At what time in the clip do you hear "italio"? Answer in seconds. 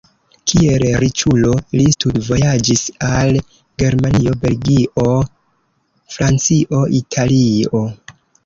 7.05-7.85